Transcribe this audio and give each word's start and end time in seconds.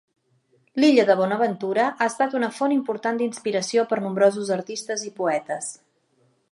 L'illa 0.83 1.03
de 1.09 1.15
Bonaventura 1.19 1.85
ha 1.89 2.07
estat 2.13 2.33
una 2.39 2.49
font 2.61 2.73
important 2.77 3.21
d'inspiració 3.21 3.85
per 3.93 4.01
a 4.01 4.05
nombrosos 4.09 4.53
artistes 4.59 5.07
i 5.11 5.17
poetes. 5.21 5.69